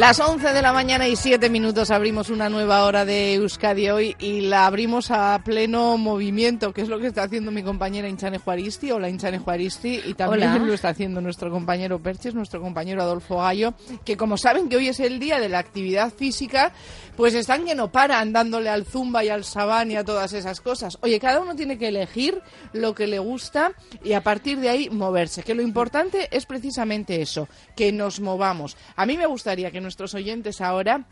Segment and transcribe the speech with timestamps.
[0.00, 4.16] Las 11 de la mañana y 7 minutos abrimos una nueva hora de Euskadi hoy
[4.18, 8.38] y la abrimos a pleno movimiento, que es lo que está haciendo mi compañera Inchane
[8.38, 8.90] Juaristi.
[8.92, 13.74] Hola Inchane Juaristi y también lo está haciendo nuestro compañero Perches, nuestro compañero Adolfo Gallo,
[14.02, 16.72] que como saben que hoy es el día de la actividad física,
[17.14, 20.62] pues están que no paran dándole al zumba y al sabán y a todas esas
[20.62, 20.96] cosas.
[21.02, 22.40] Oye, cada uno tiene que elegir
[22.72, 27.20] lo que le gusta y a partir de ahí moverse, que lo importante es precisamente
[27.20, 28.78] eso, que nos movamos.
[28.96, 31.08] A mí me gustaría que nuestros oyentes ahora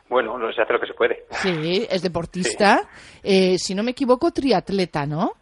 [0.07, 1.25] Bueno, no se hace lo que se puede.
[1.31, 2.81] Sí, es deportista.
[3.23, 5.33] Eh, si no me equivoco, triatleta, ¿no?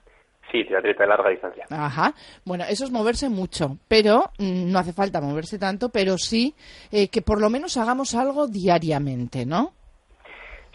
[0.52, 1.66] Sí, triatleta de larga distancia.
[1.69, 2.14] Ajá.
[2.44, 6.55] Bueno, eso es moverse mucho, pero mm, no hace falta moverse tanto, pero sí
[6.92, 9.73] eh, que por lo menos hagamos algo diariamente, ¿no?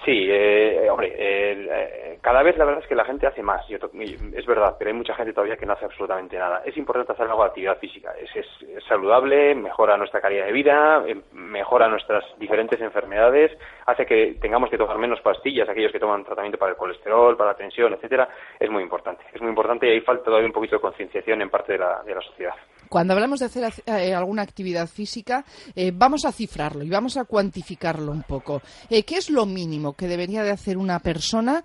[0.04, 4.46] Sí, eh, hombre, eh, cada vez la verdad es que la gente hace más, es
[4.46, 6.62] verdad, pero hay mucha gente todavía que no hace absolutamente nada.
[6.66, 11.02] Es importante hacer algo de actividad física, es, es, saludable, mejora nuestra calidad de vida,
[11.06, 16.22] eh, mejora nuestras diferentes enfermedades, hace que tengamos que tomar menos pastillas, aquellos que toman
[16.22, 18.28] tratamiento para el colesterol, para la tensión, etcétera,
[18.60, 19.24] es muy importante.
[19.32, 22.02] Es muy importante y hay falta todavía un poquito de concienciación en parte de la,
[22.02, 22.54] de la sociedad.
[22.94, 27.24] Cuando hablamos de hacer eh, alguna actividad física, eh, vamos a cifrarlo y vamos a
[27.24, 28.62] cuantificarlo un poco.
[28.88, 31.64] Eh, ¿Qué es lo mínimo que debería de hacer una persona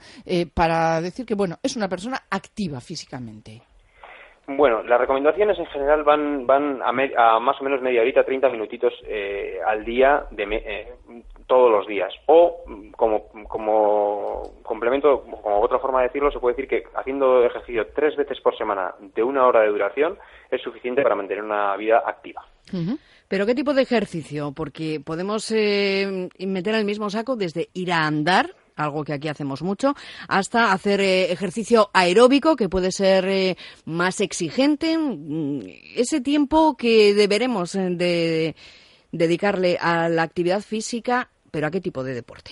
[0.55, 3.61] para decir que, bueno, es una persona activa físicamente?
[4.49, 8.93] Bueno, las recomendaciones en general van, van a, más o menos media horita, 30 minutitos
[9.65, 10.87] al día de,
[11.49, 12.13] todos los días.
[12.27, 12.63] O
[12.95, 18.15] como, como complemento, como otra forma de decirlo, se puede decir que haciendo ejercicio tres
[18.15, 20.17] veces por semana de una hora de duración
[20.49, 22.45] es suficiente para mantener una vida activa.
[23.27, 24.53] ¿Pero qué tipo de ejercicio?
[24.55, 29.61] Porque podemos eh, meter al mismo saco desde ir a andar algo que aquí hacemos
[29.61, 29.93] mucho,
[30.27, 34.97] hasta hacer eh, ejercicio aeróbico, que puede ser eh, más exigente.
[34.97, 35.61] Mm,
[35.95, 38.55] ese tiempo que deberemos de
[39.11, 42.51] dedicarle a la actividad física pero ¿a qué tipo de deporte?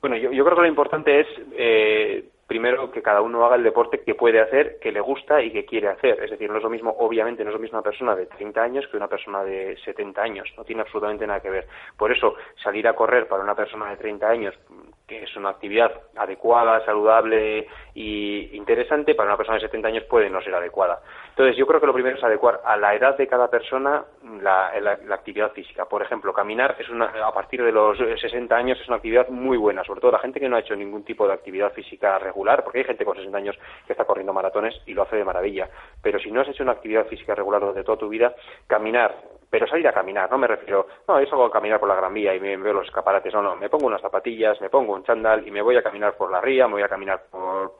[0.00, 4.00] Bueno, yo, creo que lo importante es, eh, primero, que cada uno haga el deporte
[4.00, 6.22] que puede hacer, que le gusta y que quiere hacer.
[6.24, 8.62] Es decir, no es lo mismo, obviamente, no es lo mismo una persona de 30
[8.62, 10.48] años que una persona de 70 años.
[10.56, 11.66] No tiene absolutamente nada que ver.
[11.98, 14.54] Por eso, salir a correr para una persona de 30 años
[15.10, 17.66] que es una actividad adecuada, saludable
[18.00, 21.00] e interesante, para una persona de 70 años puede no ser adecuada.
[21.30, 24.04] Entonces, yo creo que lo primero es adecuar a la edad de cada persona
[24.40, 24.70] la,
[25.10, 25.84] actividad física.
[25.86, 29.56] Por ejemplo, caminar es una, a partir de los 60 años es una actividad muy
[29.56, 32.64] buena, sobre todo la gente que no ha hecho ningún tipo de actividad física regular,
[32.64, 35.68] porque hay gente con 60 años que está corriendo maratones y lo hace de maravilla.
[36.02, 38.34] Pero si no has hecho una actividad física regular durante toda tu vida,
[38.66, 39.14] caminar
[39.50, 42.34] pero salir a caminar, no me refiero, no, es algo caminar por la Gran Vía
[42.34, 45.46] y me veo los escaparates, no, no, me pongo unas zapatillas, me pongo un chándal
[45.46, 47.72] y me voy a caminar por la ría, me voy a caminar por,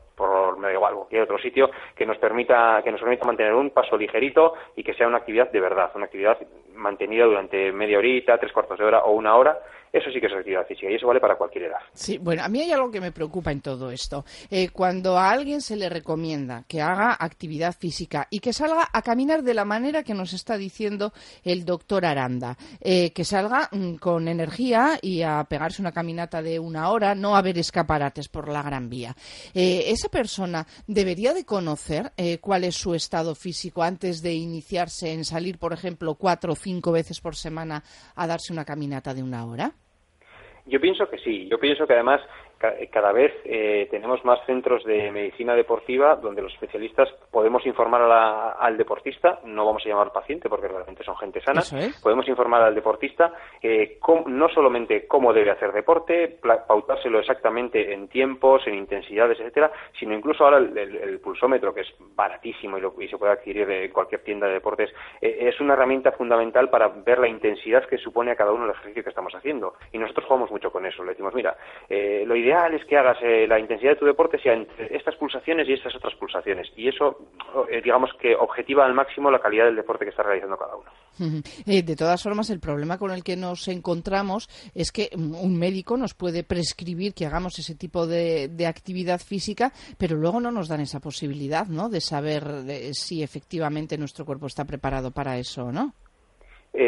[0.60, 3.96] me da igual, cualquier otro sitio que nos permita que nos permita mantener un paso
[3.96, 6.38] ligerito y que sea una actividad de verdad, una actividad
[6.74, 9.58] mantenida durante media horita, tres cuartos de hora o una hora
[9.92, 11.78] eso sí que es actividad física y eso vale para cualquier edad.
[11.92, 14.24] Sí, bueno, a mí hay algo que me preocupa en todo esto.
[14.50, 19.02] Eh, cuando a alguien se le recomienda que haga actividad física y que salga a
[19.02, 21.12] caminar de la manera que nos está diciendo
[21.42, 26.58] el doctor Aranda, eh, que salga mm, con energía y a pegarse una caminata de
[26.58, 29.16] una hora, no a ver escaparates por la Gran Vía.
[29.54, 35.24] Eh, esa persona debería de conocer cuál es su estado físico antes de iniciarse en
[35.24, 37.82] salir, por ejemplo, cuatro o cinco veces por semana
[38.14, 39.74] a darse una caminata de una hora.
[40.66, 41.48] Yo pienso que sí.
[41.48, 42.20] Yo pienso que además
[42.90, 48.02] cada vez eh, tenemos más centros de medicina deportiva donde los especialistas podemos informar
[48.58, 51.62] al deportista, no vamos a llamar al paciente porque realmente son gente sana,
[52.02, 58.66] podemos informar al deportista eh, no solamente cómo debe hacer deporte, pautárselo exactamente en tiempos,
[58.66, 63.66] en intensidades, etcétera, sino incluso ahora el, pulsómetro que es baratísimo y, se puede adquirir
[63.66, 64.90] de cualquier tienda de deportes,
[65.22, 68.70] eh, es una herramienta fundamental para ver la intensidad que supone a cada uno el
[68.72, 69.74] ejercicio que estamos haciendo.
[69.92, 71.02] Y nosotros jugamos mucho con eso.
[71.02, 71.56] Le decimos, mira,
[71.88, 75.14] lo ideal ideal es que hagas eh, la intensidad de tu deporte sea entre estas
[75.16, 76.68] pulsaciones y estas otras pulsaciones.
[76.76, 77.18] Y eso,
[77.70, 80.90] eh, digamos que objetiva al máximo la calidad del deporte que está realizando cada uno.
[81.66, 85.96] Eh, de todas formas, el problema con el que nos encontramos es que un médico
[85.96, 90.80] nos puede prescribir que hagamos ese tipo de, actividad física, pero luego no nos dan
[90.80, 91.88] esa posibilidad, ¿no?
[91.88, 92.44] De saber
[92.92, 95.94] si efectivamente nuestro cuerpo está preparado para eso o no.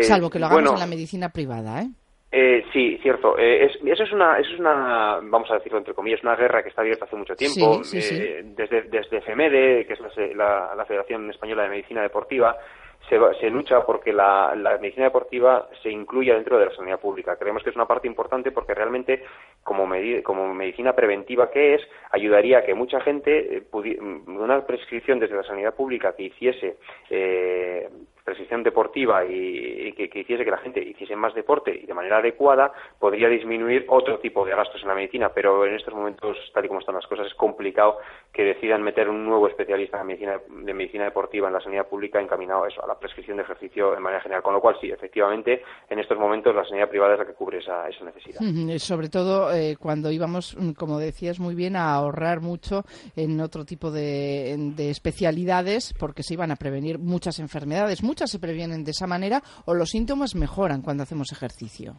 [0.00, 1.90] Salvo que lo hagamos en la medicina privada, ¿eh?
[2.34, 3.36] Eh, sí, cierto.
[3.38, 6.70] Eh, eso, es una, eso es una, vamos a decirlo entre comillas, una guerra que
[6.70, 7.82] está abierta hace mucho tiempo.
[7.92, 10.00] Eh, desde, desde FEMEDE, que es
[10.34, 12.56] la, la, Federación Española de Medicina Deportiva,
[13.06, 17.36] se, se lucha porque la, la, medicina deportiva se incluya dentro de la sanidad pública.
[17.36, 19.24] Creemos que es una parte importante porque realmente,
[19.62, 19.86] como,
[20.24, 21.82] como medicina preventiva que es,
[22.12, 26.76] ayudaría a que mucha gente, una prescripción desde la sanidad pública que hiciese
[28.24, 32.72] prescripción deportiva y, que, hiciese que la gente hiciese más deporte y de manera adecuada,
[32.98, 36.68] podría disminuir otro tipo de gastos en la medicina, pero en estos momentos, tal y
[36.68, 37.98] como están las cosas, es complicado
[38.32, 42.20] que decidan meter un nuevo especialista de medicina, de medicina deportiva en la sanidad pública
[42.20, 44.42] encaminado a eso, a la prescripción de ejercicio de manera general.
[44.42, 47.58] Con lo cual, sí, efectivamente, en estos momentos la sanidad privada es la que cubre
[47.58, 48.40] esa, esa necesidad.
[48.78, 52.84] Sobre todo eh, cuando íbamos, mm, como decías muy bien, a ahorrar mucho
[53.16, 58.38] en otro tipo de, de especialidades porque se iban a prevenir muchas enfermedades muchas se
[58.38, 61.94] previenen de esa manera o los síntomas mejoran cuando hacemos ejercicio.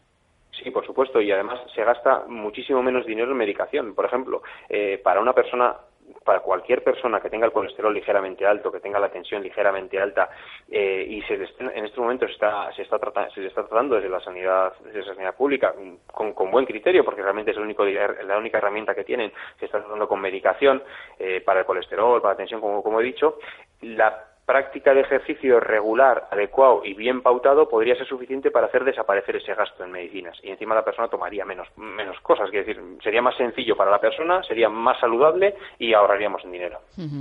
[0.52, 3.96] Sí, por supuesto, y además se gasta muchísimo menos dinero en medicación.
[3.96, 5.76] Por ejemplo, eh, para una persona
[6.24, 10.30] para cualquier persona que tenga el colesterol ligeramente alto, que tenga la tensión ligeramente alta
[10.70, 14.20] eh, y se en estos momentos está, se está tratando, se está tratando desde la
[14.22, 15.74] sanidad, desde la sanidad pública
[16.12, 19.66] con, con, buen criterio, porque realmente es el único, la única herramienta que tienen, se
[19.66, 20.84] está tratando con medicación
[21.20, 23.40] eh, para el colesterol, para la tensión, como, como he dicho,
[23.82, 29.38] la práctica de ejercicio regular, adecuado y bien pautado podría ser suficiente para hacer desaparecer
[29.38, 33.22] ese gasto en medicinas y encima la persona tomaría menos, menos cosas, es decir, sería
[33.22, 36.80] más sencillo para la persona, sería más saludable y ahorraríamos en dinero.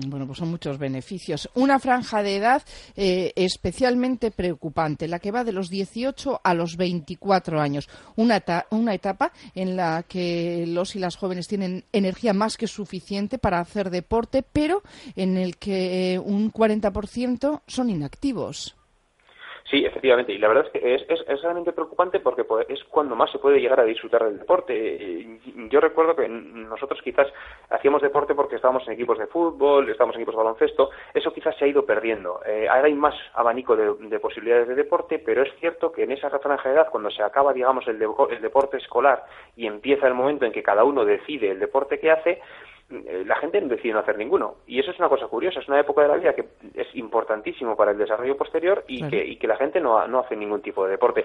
[0.08, 1.48] Bueno, pues son muchos beneficios.
[1.54, 2.62] Una franja de edad
[2.96, 8.94] eh, especialmente preocupante, la que va de los 18 a los 24 años, una, una
[8.94, 13.90] etapa en la que los y las jóvenes tienen energía más que suficiente para hacer
[13.90, 14.82] deporte, pero
[15.14, 17.11] en el que un 40%
[17.66, 18.76] son inactivos.
[19.72, 23.30] Sí, efectivamente, y la verdad es que es, es, realmente preocupante porque es cuando más
[23.30, 25.40] se puede llegar a disfrutar del deporte.
[25.70, 27.28] Yo recuerdo que nosotros quizás
[27.70, 31.56] hacíamos deporte porque estábamos en equipos de fútbol, estábamos en equipos de baloncesto, eso quizás
[31.56, 32.40] se ha ido perdiendo.
[32.44, 36.28] Eh, ahora hay más abanico de, posibilidades de deporte, pero es cierto que en esa
[36.38, 39.24] franja de edad, cuando se acaba, digamos, el, el deporte escolar
[39.56, 42.42] y empieza el momento en que cada uno decide el deporte que hace,
[43.26, 44.56] la gente no decide no hacer ninguno.
[44.66, 47.76] Y eso es una cosa curiosa, es una época de la vida que es importantísimo
[47.76, 50.84] para el desarrollo posterior y, que, y que la gente no, no hace ningún tipo
[50.84, 51.24] de deporte.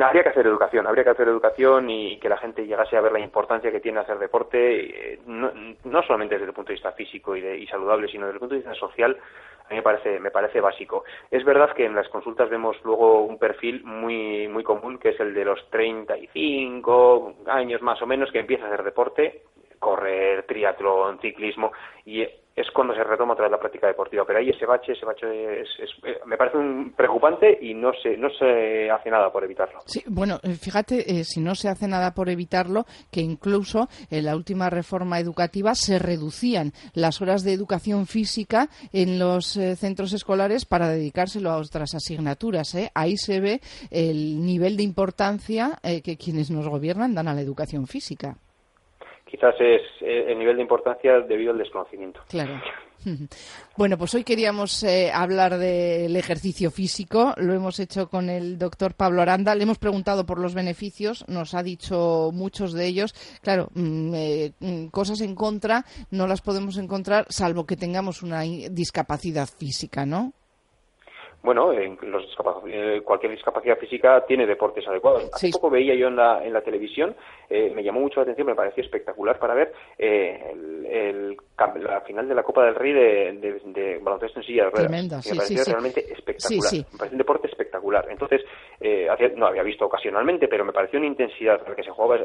[0.00, 3.12] Habría que hacer educación, habría que hacer educación y que la gente llegase a ver
[3.12, 5.50] la importancia que tiene hacer deporte, eh, no,
[5.84, 8.54] no solamente desde el punto de vista físico y, y saludable, sino desde el punto
[8.54, 9.16] de vista social
[9.66, 11.04] a mí me parece, me parece básico.
[11.30, 15.20] Es verdad que en las consultas vemos luego un perfil muy, muy común, que es
[15.20, 19.42] el de los 35 años más o menos, que empieza a hacer deporte
[19.78, 21.72] correr, triatlón, ciclismo,
[22.04, 22.24] y
[22.56, 24.24] es cuando se retoma otra vez la práctica deportiva.
[24.24, 25.68] Pero ahí ese bache, ese bache es,
[26.04, 29.80] eh, me parece un preocupante y no se, no se hace nada por evitarlo.
[29.86, 34.24] Sí, bueno, eh, fíjate, eh, si no se hace nada por evitarlo, que incluso en
[34.24, 40.64] la última reforma educativa se reducían las horas de educación física en los centros escolares
[40.64, 42.76] para dedicárselo a otras asignaturas.
[42.94, 47.86] Ahí se ve el nivel de importancia que quienes nos gobiernan dan a la educación
[47.86, 48.36] física
[49.34, 52.20] quizás es eh, el nivel de importancia debido al desconocimiento.
[52.28, 52.60] Claro.
[53.76, 57.34] Bueno, pues hoy queríamos eh, hablar del ejercicio físico.
[57.36, 59.54] Lo hemos hecho con el doctor Pablo Aranda.
[59.54, 61.22] Le hemos preguntado por los beneficios.
[61.28, 63.14] Nos ha dicho muchos de ellos.
[63.42, 68.40] Claro, mm, eh, mm, cosas en contra no las podemos encontrar salvo que tengamos una
[68.40, 70.32] discapacidad física, ¿no?
[71.44, 72.24] Bueno, en los
[72.66, 75.28] eh, cualquier discapacidad física tiene deportes adecuados.
[75.30, 77.14] Hace poco veía yo en la, en la televisión,
[77.50, 80.54] eh, me llamó mucho la atención, me pareció espectacular para ver eh,
[80.88, 81.36] el,
[81.82, 84.88] la final de la Copa del Rey de, de, baloncesto en silla de ruedas.
[84.88, 86.72] Tremenda, me pareció realmente espectacular.
[86.72, 88.06] Me pareció un deporte espectacular.
[88.08, 88.40] Entonces,
[88.80, 92.24] eh, no había visto ocasionalmente, pero me pareció una intensidad, que se jugaba,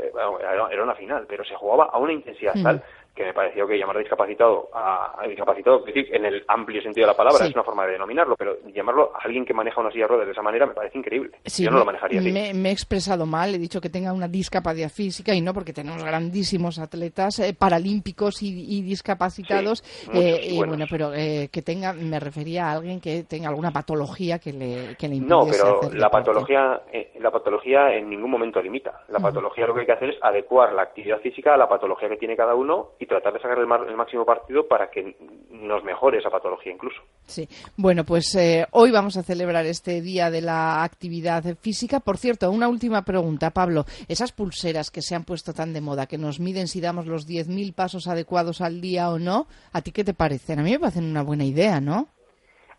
[0.71, 2.81] era una final, pero se jugaba a una intensidad tal
[3.19, 7.45] que me pareció que llamar discapacitado a, discapacitado, en el amplio sentido de la palabra,
[7.45, 10.27] es una forma de denominarlo, pero llamarlo a alguien que maneja una silla de ruedas
[10.27, 11.31] de esa manera me parece increíble.
[11.43, 12.31] Yo no lo manejaría así.
[12.31, 16.01] Me, he expresado mal, he dicho que tenga una discapacidad física y no porque tenemos
[16.01, 19.83] grandísimos atletas eh, paralímpicos y, discapacitados.
[20.13, 24.39] Eh, y bueno, pero eh, que tenga, me refería a alguien que tenga alguna patología
[24.39, 26.83] que le, que le No, pero la patología,
[27.19, 29.01] la patología en ningún momento limita.
[29.09, 32.07] La patología lo que hay que hacer es adecuar la actividad física a la patología
[32.07, 35.15] que tiene cada uno y tratar de sacar el, máximo partido para que
[35.49, 37.01] nos mejore esa patología incluso.
[37.25, 41.99] Sí, bueno, pues eh, hoy vamos a celebrar este Día de la Actividad Física.
[41.99, 43.85] Por cierto, una última pregunta, Pablo.
[44.07, 47.27] Esas pulseras que se han puesto tan de moda, que nos miden si damos los
[47.27, 50.59] 10.000 pasos adecuados al día o no, ¿a ti qué te parecen?
[50.59, 52.07] A mí me parecen una buena idea, ¿no?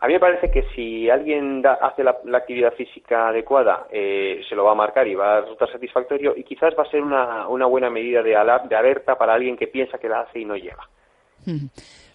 [0.01, 4.65] A mí me parece que si alguien hace la, actividad física adecuada, eh, se lo
[4.65, 7.67] va a marcar y va a resultar satisfactorio y quizás va a ser una, una
[7.67, 10.89] buena medida de, de alerta para alguien que piensa que la hace y no llega.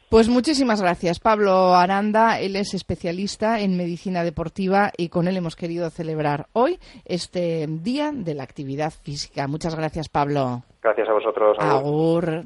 [0.10, 2.39] Pues muchísimas gracias, Pablo Aranda.
[2.39, 8.12] Él es especialista en medicina deportiva y con él hemos querido celebrar hoy este Día
[8.12, 9.48] de la Actividad Física.
[9.48, 10.63] Muchas gracias, Pablo.
[10.82, 11.58] Gracias a vosotros.
[11.60, 12.46] Agur.